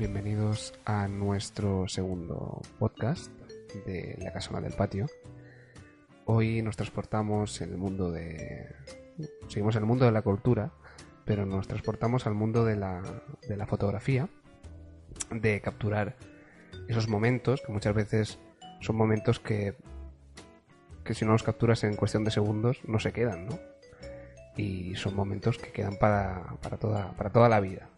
[0.00, 3.30] bienvenidos a nuestro segundo podcast
[3.84, 5.04] de La Casona del Patio.
[6.24, 8.74] Hoy nos transportamos en el mundo de...
[9.48, 10.72] Seguimos en el mundo de la cultura,
[11.26, 13.02] pero nos transportamos al mundo de la,
[13.46, 14.30] de la fotografía,
[15.30, 16.16] de capturar
[16.88, 18.38] esos momentos, que muchas veces
[18.80, 19.74] son momentos que,
[21.04, 23.58] que si no los capturas en cuestión de segundos no se quedan, ¿no?
[24.56, 27.90] Y son momentos que quedan para, para, toda, para toda la vida.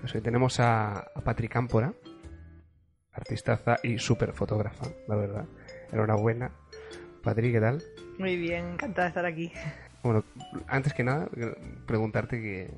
[0.00, 1.92] Pues hoy tenemos a, a Patrick Cámpora,
[3.12, 5.44] artistaza y súper fotógrafa, la verdad.
[5.92, 6.52] Enhorabuena.
[7.22, 7.82] Patrick, ¿qué tal?
[8.18, 9.52] Muy bien, encantada de estar aquí.
[10.02, 10.24] Bueno,
[10.68, 11.28] antes que nada,
[11.86, 12.70] preguntarte que,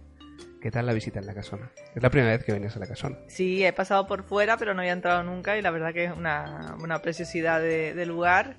[0.61, 1.71] qué tal la visita en la casona.
[1.95, 3.19] Es la primera vez que vienes a la casona.
[3.29, 6.12] Sí, he pasado por fuera, pero no había entrado nunca y la verdad que es
[6.12, 8.57] una, una preciosidad de, de lugar.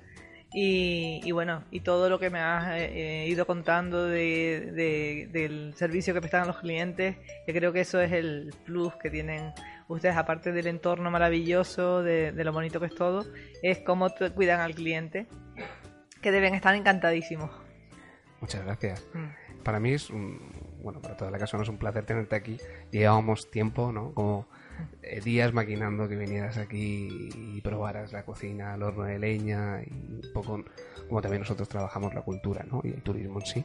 [0.56, 5.74] Y, y, bueno, y todo lo que me has eh, ido contando de, de, del
[5.74, 9.52] servicio que prestan los clientes, que creo que eso es el plus que tienen
[9.88, 13.24] ustedes, aparte del entorno maravilloso, de, de lo bonito que es todo,
[13.62, 15.26] es cómo cuidan al cliente,
[16.22, 17.50] que deben estar encantadísimos.
[18.40, 19.04] Muchas gracias.
[19.12, 19.62] Mm.
[19.64, 22.58] Para mí es un, bueno, para toda la casona es un placer tenerte aquí.
[22.92, 24.14] Llevábamos tiempo, ¿no?
[24.14, 24.46] Como eh,
[25.22, 30.32] días maquinando que vinieras aquí y probaras la cocina, el horno de leña y un
[30.32, 30.64] poco
[31.08, 32.80] como también nosotros trabajamos la cultura ¿no?
[32.84, 33.64] y el turismo en sí.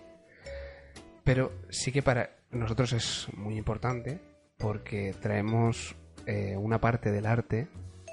[1.24, 4.20] Pero sí que para nosotros es muy importante
[4.58, 7.68] porque traemos eh, una parte del arte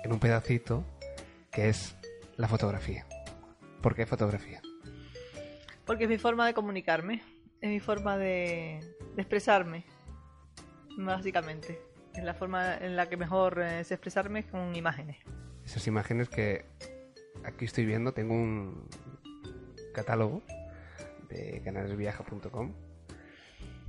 [0.04, 0.84] en un pedacito
[1.50, 1.96] que es
[2.36, 3.06] la fotografía.
[3.82, 4.60] ¿Por qué fotografía?
[5.84, 7.22] Porque es mi forma de comunicarme,
[7.60, 8.80] es mi forma de
[9.16, 9.84] expresarme,
[10.98, 15.16] básicamente es la forma en la que mejor eh, sé expresarme con imágenes.
[15.64, 16.64] Esas imágenes que
[17.44, 18.88] aquí estoy viendo, tengo un
[19.92, 20.42] catálogo
[21.28, 22.72] de canalesviaja.com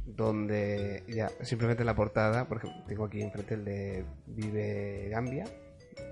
[0.06, 5.44] donde ya simplemente en la portada, por ejemplo, tengo aquí enfrente el de Vive Gambia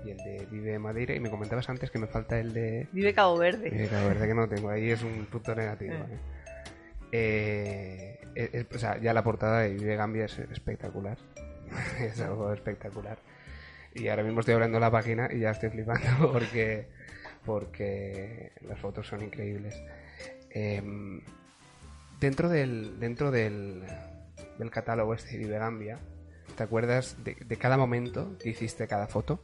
[0.04, 3.14] y el de Vive Madeira y me comentabas antes que me falta el de Vive
[3.14, 3.70] Cabo Verde.
[3.70, 5.94] Vive Cabo Verde que no tengo, ahí es un punto negativo.
[5.94, 6.18] ¿eh?
[7.12, 11.16] Eh, es, o sea, ya la portada de Vive Gambia es espectacular.
[12.00, 13.18] es algo espectacular.
[13.94, 16.88] Y ahora mismo estoy abriendo la página y ya estoy flipando porque,
[17.44, 19.80] porque las fotos son increíbles.
[20.50, 20.82] Eh,
[22.20, 23.84] dentro del, dentro del,
[24.58, 25.98] del catálogo este de Gambia,
[26.56, 29.40] ¿te acuerdas de, cada momento que hiciste cada foto?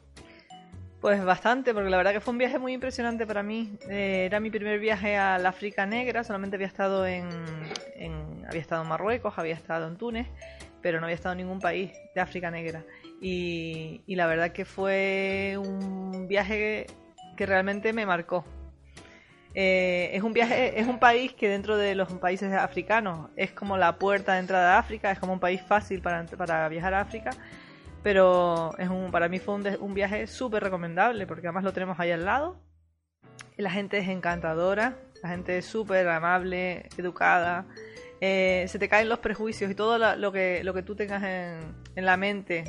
[1.01, 3.77] Pues bastante, porque la verdad que fue un viaje muy impresionante para mí.
[3.89, 7.27] Eh, era mi primer viaje al África Negra, solamente había estado en,
[8.49, 10.29] había estado en Marruecos, había estado en Túnez,
[10.83, 12.85] pero no había estado en ningún país de África Negra.
[13.21, 16.87] Y, y la verdad que fue un viaje
[17.37, 18.45] que realmente me marcó.
[19.55, 23.77] Eh, es un viaje, es un país que dentro de los países africanos es como
[23.77, 27.01] la puerta de entrada a África, es como un país fácil para, para viajar a
[27.01, 27.31] África,
[28.03, 32.01] pero es un, para mí fue un, un viaje súper recomendable porque además lo tenemos
[32.01, 32.61] ahí al lado.
[33.59, 37.67] La gente es encantadora, la gente es súper amable, educada.
[38.25, 41.59] Eh, se te caen los prejuicios y todo lo, que, lo que tú tengas en,
[41.97, 42.63] en la mente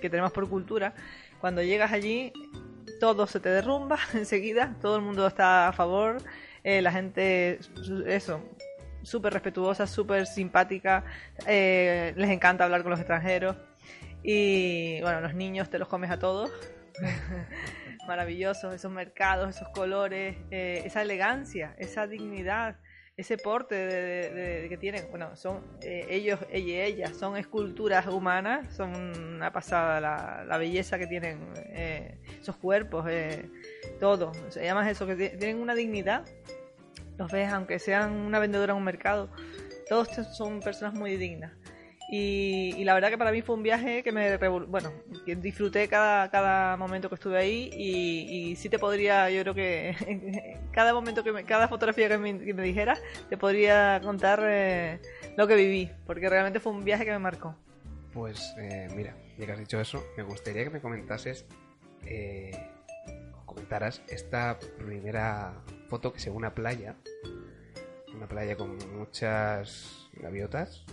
[0.00, 0.92] que tenemos por cultura.
[1.40, 2.32] Cuando llegas allí
[2.98, 6.18] todo se te derrumba enseguida, todo el mundo está a favor,
[6.64, 7.60] eh, la gente,
[8.06, 8.42] eso,
[9.02, 11.04] súper respetuosa, súper simpática,
[11.46, 13.56] eh, les encanta hablar con los extranjeros
[14.22, 16.50] y bueno, los niños te los comes a todos.
[18.08, 22.76] Maravillosos, esos mercados, esos colores, esa elegancia, esa dignidad,
[23.18, 25.10] ese porte de, de, que tienen.
[25.10, 28.94] Bueno, son eh, ellos, ella y ellas, son esculturas humanas, son
[29.34, 33.50] una pasada la, la belleza que tienen eh, esos cuerpos, eh,
[33.98, 34.30] todo.
[34.46, 36.24] O sea, además eso, que tienen una dignidad.
[37.18, 39.28] Los ves, aunque sean una vendedora en un mercado,
[39.88, 41.52] todos son personas muy dignas.
[42.10, 44.90] Y, la verdad que para mí fue un viaje que me bueno
[45.26, 50.58] que disfruté cada, cada momento que estuve ahí y, sí te podría yo creo que
[50.72, 55.00] cada momento que me, cada fotografía que me, que dijeras te podría contar eh,
[55.36, 57.54] lo que viví porque realmente fue un viaje que me marcó.
[58.14, 61.44] Pues eh, mira ya que has dicho eso me gustaría que me comentases
[62.06, 62.52] eh,
[63.44, 66.96] comentaras esta primera foto que se ve una playa
[68.14, 70.86] una playa con muchas gaviotas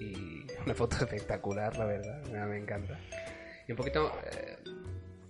[0.00, 2.98] y una foto espectacular, la verdad, me encanta.
[3.68, 4.56] Y un poquito, eh,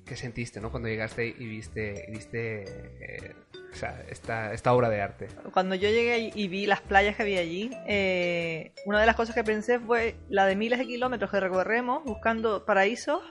[0.07, 0.71] ¿qué sentiste, no?
[0.71, 2.65] Cuando llegaste y viste, viste
[3.01, 3.35] eh,
[3.73, 5.29] o sea, esta, esta obra de arte.
[5.53, 9.35] Cuando yo llegué y vi las playas que había allí, eh, una de las cosas
[9.35, 13.23] que pensé fue la de miles de kilómetros que recorremos buscando paraísos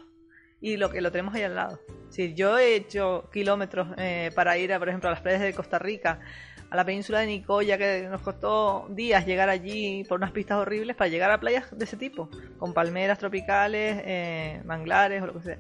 [0.62, 1.80] y lo que lo tenemos ahí al lado.
[2.10, 5.54] Sí, yo he hecho kilómetros eh, para ir, a, por ejemplo, a las playas de
[5.54, 6.20] Costa Rica,
[6.70, 10.96] a la península de Nicoya, que nos costó días llegar allí por unas pistas horribles
[10.96, 15.42] para llegar a playas de ese tipo, con palmeras tropicales, eh, manglares o lo que
[15.42, 15.58] sea.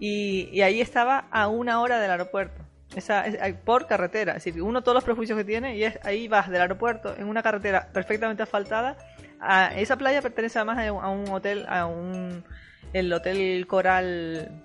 [0.00, 2.62] Y, ahí estaba a una hora del aeropuerto.
[2.96, 3.24] Esa,
[3.64, 6.60] por carretera, es decir, uno todos los prejuicios que tiene y es ahí vas del
[6.60, 8.96] aeropuerto en una carretera perfectamente asfaltada.
[9.38, 12.42] A, esa playa pertenece además a un, a un hotel, a un
[12.92, 14.64] el hotel Coral,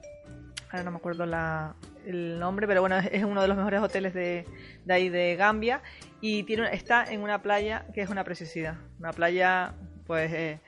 [0.72, 1.76] ahora no me acuerdo la,
[2.06, 4.46] el nombre, pero bueno es, uno de los mejores hoteles de,
[4.86, 5.82] de ahí de Gambia
[6.22, 9.74] y tiene está en una playa que es una preciosidad, una playa
[10.06, 10.60] pues eh,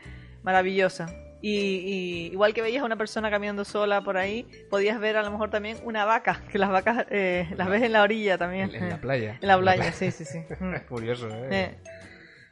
[0.44, 1.07] maravillosa.
[1.39, 5.22] Y, y igual que veías a una persona caminando sola por ahí, podías ver a
[5.22, 8.74] lo mejor también una vaca, que las vacas eh, las ves en la orilla también.
[8.74, 9.38] En, en la playa.
[9.42, 10.39] En la playa, sí, sí, sí.
[10.60, 10.74] Mm.
[10.74, 11.48] Es curioso, ¿eh?
[11.51, 11.75] Eh,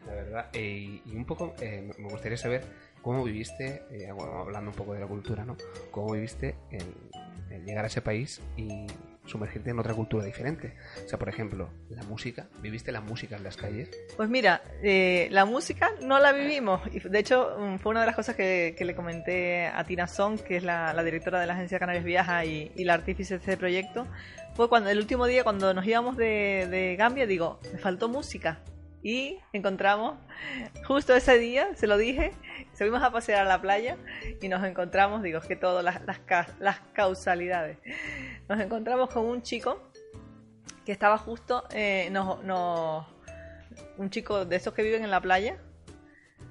[0.06, 0.50] La verdad.
[0.54, 2.64] Eh, y un poco, eh, me gustaría saber
[3.06, 5.56] cómo viviste, eh, bueno, hablando un poco de la cultura, ¿no?
[5.92, 6.82] Cómo viviste el,
[7.52, 8.88] el llegar a ese país y
[9.28, 10.74] sumergirte en otra cultura diferente.
[11.06, 12.48] O sea, por ejemplo, la música.
[12.64, 13.92] ¿Viviste la música en las calles?
[14.18, 16.82] Pues mira, eh, la música no la vivimos.
[16.92, 20.40] De hecho, mm, fue una de las cosas que, que le comenté a Tina Song,
[20.40, 23.40] que es la, la directora de la agencia Canarias Viaja y, y la artífice de
[23.40, 24.08] este proyecto.
[24.56, 28.64] Fue cuando el último día, cuando nos íbamos de, de Gambia, digo, me faltó música.
[29.08, 30.18] Y encontramos,
[30.88, 32.32] justo ese día, se lo dije,
[32.76, 33.98] subimos a pasear a la playa
[34.42, 37.78] y nos encontramos, digo, es que todas las, las, ca- las causalidades.
[38.50, 39.80] Nos encontramos con un chico
[40.88, 43.06] que estaba justo, eh, nos, nos-
[43.98, 45.60] un chico de esos que viven en la playa,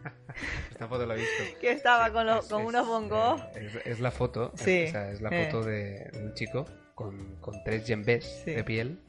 [0.70, 1.58] Esta foto la he visto.
[1.60, 3.40] que estaba con, los, Es- con es- unos bongos.
[3.56, 5.46] eh, Es, es la foto, Sí, o sea, es la eh.
[5.46, 8.52] foto de un chico con, con tres yembés Sí.
[8.52, 9.00] de piel.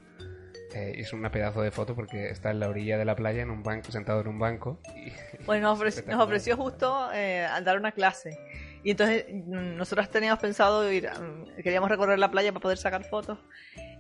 [0.76, 3.42] Eh, y es una pedazo de foto porque está en la orilla de la playa,
[3.42, 4.80] en un banco, sentado en un banco.
[4.96, 5.12] Y,
[5.46, 8.38] Pues nos, ofre- nos ofreció justo eh, al dar una clase.
[8.84, 13.04] Y entonces mm, nosotros teníamos pensado ir, mm, queríamos recorrer la playa para poder sacar
[13.06, 13.40] fotos.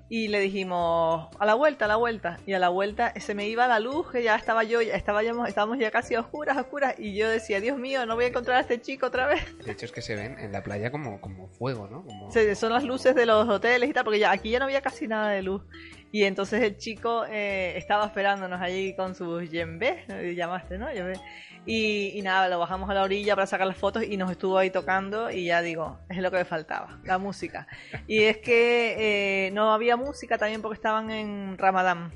[0.07, 2.37] Y le dijimos, a la vuelta, a la vuelta.
[2.45, 5.23] Y a la vuelta se me iba la luz, que ya estaba yo, ya estaba
[5.23, 6.93] ya- estábamos ya casi a oscuras, a oscuras.
[6.99, 9.41] Y yo decía, Dios mío, no voy a encontrar a este chico otra vez.
[9.65, 12.03] de hecho, es que se ven en la playa como, como fuego, ¿no?
[12.05, 12.31] Como...
[12.31, 14.81] Se- son las luces de los hoteles y tal, porque ya aquí ya no había
[14.81, 15.63] casi nada de luz.
[16.11, 20.21] Y entonces el chico eh, estaba esperándonos allí con sus yembés, ¿no?
[20.23, 20.93] Y llamaste, ¿no?
[20.93, 21.19] Yembé.
[21.67, 24.55] Y, y nada, lo bajamos a la orilla para sacar las fotos y nos estuvo
[24.59, 27.67] ahí tocando y ya digo, es lo que me faltaba, la música.
[28.05, 32.13] Y es que eh, no había música también porque estaban en Ramadán.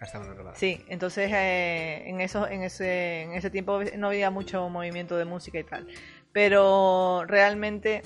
[0.00, 0.56] Hasta una relada.
[0.56, 5.24] Sí, entonces eh, en, eso, en, ese, en ese tiempo no había mucho movimiento de
[5.24, 5.86] música y tal.
[6.32, 8.02] Pero realmente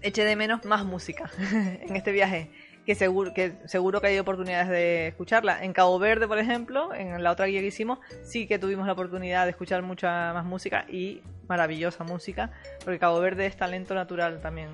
[0.00, 2.50] eché de menos más música en este viaje.
[2.84, 5.62] Que seguro, que seguro que hay oportunidades de escucharla.
[5.62, 8.94] En Cabo Verde, por ejemplo, en la otra guía que hicimos, sí que tuvimos la
[8.94, 12.50] oportunidad de escuchar mucha más música y maravillosa música,
[12.82, 14.70] porque Cabo Verde es talento natural también.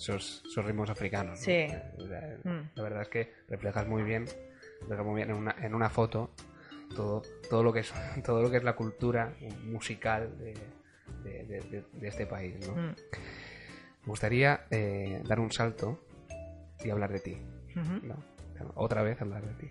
[0.00, 1.38] Esos, esos ritmos africanos.
[1.38, 1.44] ¿no?
[1.44, 1.52] Sí.
[1.52, 2.70] Eh, La, Mm.
[2.74, 4.24] la verdad es que reflejas muy bien,
[4.80, 6.30] reflejas muy bien en una, en una foto
[6.96, 7.20] todo,
[7.50, 7.92] todo lo que es
[8.24, 10.54] todo lo que es la cultura musical de,
[11.22, 12.54] de- de- de- de este país.
[12.66, 12.72] ¿no?
[12.74, 12.86] Mm.
[12.86, 16.00] Me gustaría eh, dar un salto
[16.82, 17.36] y hablar de ti.
[18.74, 19.70] Otra vez hablar de ti.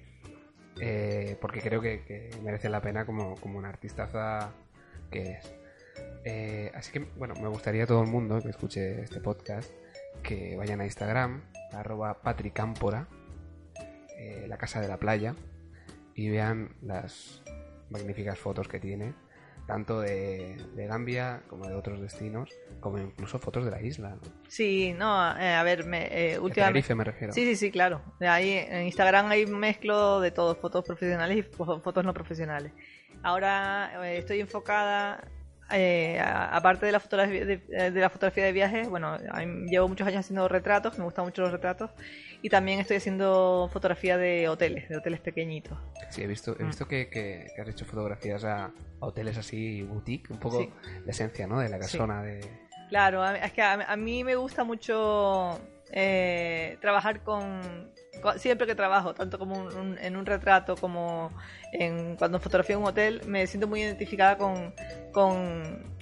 [0.81, 4.51] Eh, porque creo que, que merece la pena como, como una artistaza
[5.11, 5.51] que eres.
[6.23, 9.69] Eh, así que, bueno, me gustaría a todo el mundo que escuche este podcast
[10.29, 11.41] que vayan a Instagram,
[11.73, 13.07] arroba patricámpora,
[14.15, 15.33] eh, la casa de la playa,
[16.13, 17.41] y vean las
[17.89, 19.15] magníficas fotos que tiene,
[19.65, 24.09] tanto de, de Gambia como de otros destinos, como incluso fotos de la isla.
[24.11, 24.21] ¿no?
[24.47, 26.93] Sí, no, eh, a ver, me, eh, últimamente...
[26.93, 27.33] Me refiero.
[27.33, 28.01] Sí, sí, sí, claro.
[28.19, 32.71] Ahí en Instagram hay mezclo de todo, fotos profesionales y fo- fotos no profesionales.
[33.23, 35.27] Ahora eh, estoy enfocada,
[35.71, 39.17] eh, aparte de la, fotografía de, eh, de la fotografía de viajes, bueno,
[39.69, 41.91] llevo muchos años haciendo retratos, me gustan mucho los retratos,
[42.41, 45.77] y también estoy haciendo fotografía de hoteles, de hoteles pequeñitos.
[46.09, 46.67] Sí, he visto, he Mm.
[46.67, 50.69] visto que, que- que has hecho fotografías a, a hoteles así, boutique, un poco Sí.
[51.05, 51.59] la esencia, ¿no?
[51.59, 52.39] De la casona de...
[52.89, 55.59] Claro, a- es que a, a mí me gusta mucho
[55.91, 57.91] eh, trabajar con-
[58.37, 61.31] Siempre que trabajo, tanto como un- un- en un retrato como
[61.71, 64.73] en, cuando fotografío un hotel, me siento muy identificada con,
[65.11, 65.97] con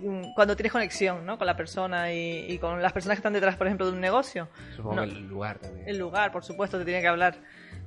[0.00, 1.38] mm, cuando tienes conexión ¿no?
[1.38, 4.00] con la persona y, y con las personas que están detrás, por ejemplo, de un
[4.00, 4.48] negocio.
[4.76, 5.02] Supongo No.
[5.02, 5.88] el lugar también.
[5.88, 7.36] El lugar, por supuesto, te tiene que hablar.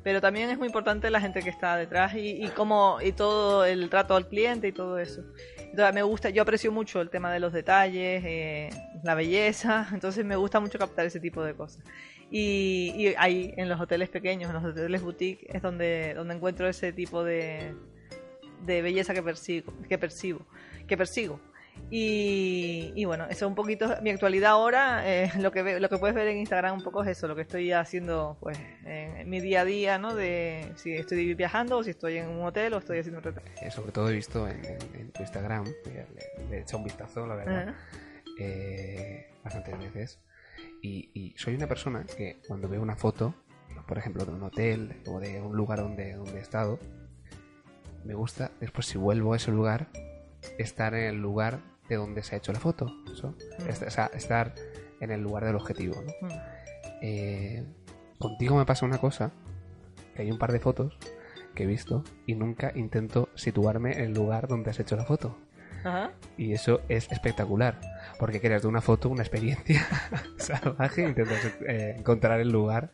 [0.04, 3.66] Pero también es muy importante la gente que está detrás y, y cómo, y todo
[3.66, 5.24] el trato al cliente y todo eso.
[5.58, 8.70] Entonces, me gusta, yo aprecio mucho el tema de los detalles, eh,
[9.04, 11.84] la belleza, entonces me gusta mucho captar ese tipo de cosas.
[12.32, 16.68] Y, y ahí, en los hoteles pequeños, en los hoteles boutique, es donde, donde encuentro
[16.68, 17.76] ese tipo de,
[18.66, 20.46] de belleza que persigo, que percibo,
[20.88, 21.40] que persigo.
[21.92, 25.04] Y, y bueno, eso es un poquito mi actualidad ahora.
[25.06, 27.36] eh, lo que ve- lo que puedes ver en Instagram un poco es eso, lo
[27.36, 30.16] que estoy haciendo pues en mi día a día, ¿no?
[30.16, 33.48] De si estoy viajando o si estoy en un hotel o estoy haciendo un retrato.
[33.62, 36.06] Eh, sobre todo he visto en, en- en tu Instagram, le,
[36.50, 37.76] le he echado un vistazo, la verdad,
[38.40, 40.20] eh, bastantes veces.
[40.86, 43.34] Y, y soy una persona que cuando veo una foto,
[43.88, 46.78] por ejemplo, de un hotel o de un lugar donde, donde he estado,
[48.04, 49.88] me gusta, después si vuelvo a ese lugar,
[50.60, 52.86] estar en el lugar de donde se ha hecho la foto.
[52.86, 53.68] Mm.
[53.70, 54.54] Est- o sea, estar
[55.00, 55.96] en el lugar del objetivo.
[56.22, 56.28] ¿no?
[56.28, 56.32] Mm.
[57.02, 57.64] Eh,
[58.20, 59.32] contigo me pasa una cosa,
[60.16, 60.98] que hay un par de fotos
[61.56, 65.36] que he visto y nunca intento situarme en el lugar donde has hecho la foto.
[65.84, 66.12] Ajá.
[66.38, 67.80] Y eso es espectacular,
[68.20, 69.86] porque creas de una foto una experiencia
[70.38, 72.92] salvaje e intentas eh, encontrar el lugar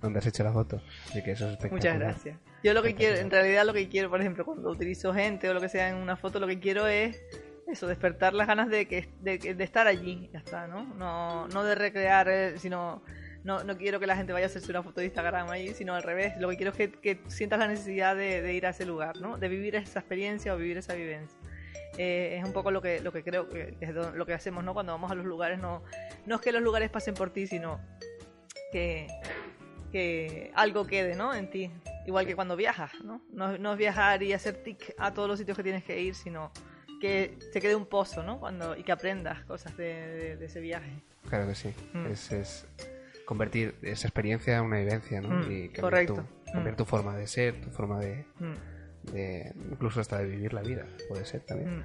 [0.00, 0.80] donde has hecho la foto.
[1.08, 1.98] Así que eso es Muchas espectacular.
[1.98, 2.38] gracias.
[2.62, 5.54] Yo lo que quiero, en realidad lo que quiero, por ejemplo, cuando utilizo gente o
[5.54, 7.22] lo que sea en una foto, lo que quiero es
[7.66, 10.84] eso, despertar las ganas de que de, de estar allí, ya está, ¿no?
[10.94, 13.02] No, no de recrear, eh, sino
[13.42, 15.94] no, no quiero que la gente vaya a hacerse una foto de Instagram allí, sino
[15.94, 16.34] al revés.
[16.38, 19.18] Lo que quiero es que, que sientas la necesidad de, de ir a ese lugar,
[19.20, 19.36] ¿no?
[19.36, 21.38] De vivir esa experiencia o vivir esa vivencia.
[21.98, 24.74] Eh, es un poco lo que, lo que creo que es lo que hacemos, ¿no?
[24.74, 25.82] Cuando vamos a los lugares, no,
[26.26, 27.80] no es que los lugares pasen por ti, sino
[28.72, 29.06] que,
[29.92, 31.34] que algo quede, ¿no?
[31.34, 31.70] En ti.
[32.06, 33.22] Igual que cuando viajas, ¿no?
[33.32, 36.14] No, no es viajar y hacer tic a todos los sitios que tienes que ir,
[36.14, 36.50] sino
[37.00, 38.38] que te quede un pozo, ¿no?
[38.40, 40.90] Cuando, y que aprendas cosas de, de- de ese viaje.
[41.28, 41.72] Claro que sí.
[41.92, 42.06] Mm.
[42.06, 42.66] Es, es
[43.24, 45.28] convertir esa experiencia en una vivencia, ¿no?
[45.28, 46.14] Mm, y cambiar, correcto.
[46.44, 46.76] Tu, cambiar Mm.
[46.76, 48.26] tu forma de ser, tu forma de,
[49.12, 51.78] de- incluso hasta de vivir la vida, puede ser también.
[51.78, 51.84] mm.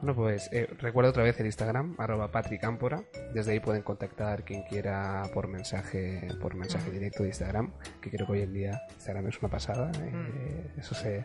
[0.00, 3.02] Bueno, pues eh, recuerdo otra vez el Instagram, arroba patricámpora.
[3.32, 7.72] Desde ahí pueden contactar quien quiera por mensaje, por mensaje directo de Instagram,
[8.02, 9.90] que creo que hoy en día Instagram es una pasada.
[10.02, 11.24] eh, Eso se,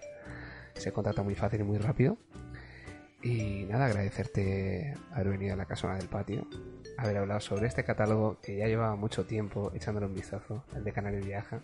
[0.75, 2.17] se contacta muy fácil y muy rápido.
[3.21, 6.47] Y nada, agradecerte haber venido a la casona del patio,
[6.97, 10.93] haber hablado sobre este catálogo que ya llevaba mucho tiempo echándole un vistazo, el de
[10.93, 11.59] Canarias Viaja.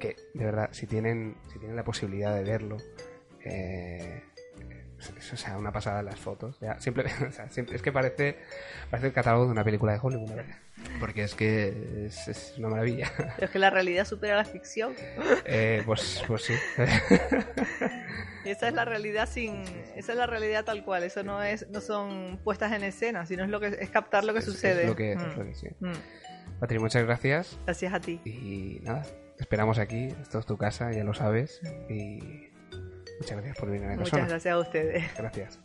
[0.00, 2.76] Que de verdad, si tienen, si tienen la posibilidad de verlo,
[3.44, 4.22] eh,
[4.98, 6.58] es, o sea, una pasada las fotos.
[6.60, 8.38] Ya, simple, o sea, siempre- es que parece,
[8.90, 10.56] parece el catálogo de una película de Hollywood, verdad.
[11.00, 13.10] Porque es que es, es una maravilla.
[13.16, 14.94] Pero es que la realidad supera la ficción.
[15.44, 16.54] Eh, pues, pues sí.
[18.44, 19.62] Y esa es la realidad sin,
[19.96, 21.02] esa es la realidad tal cual.
[21.02, 24.32] Eso no es, no son puestas en escena, sino es lo que es captar lo
[24.32, 24.82] que Es- sucede.
[24.82, 25.68] Es lo que, es Mm, lo que sí.
[25.80, 25.92] mm.
[26.60, 27.58] Patri, muchas gracias.
[27.64, 28.20] Gracias a ti.
[28.24, 29.04] Y nada,
[29.38, 30.08] te esperamos aquí.
[30.20, 31.60] Esto es tu casa, ya lo sabes.
[31.88, 32.50] Y
[33.20, 35.04] muchas gracias por venir a la Muchas gracias a ustedes.
[35.16, 35.60] Gracias.